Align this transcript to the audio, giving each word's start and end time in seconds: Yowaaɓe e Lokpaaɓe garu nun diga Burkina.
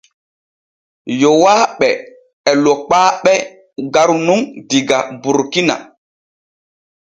Yowaaɓe 1.21 1.89
e 2.49 2.51
Lokpaaɓe 2.63 3.33
garu 3.93 4.15
nun 4.25 4.41
diga 4.69 4.97
Burkina. 5.21 5.75